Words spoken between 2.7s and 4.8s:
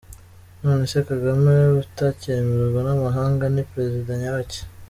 n’amahanga, ni President nyabaki???!!!